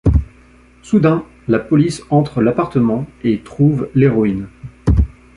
Soudain, 0.81 1.27
la 1.47 1.59
police 1.59 2.01
entre 2.09 2.41
l’appartement 2.41 3.05
et 3.23 3.43
trouve 3.43 3.87
l’héroïne. 3.93 4.47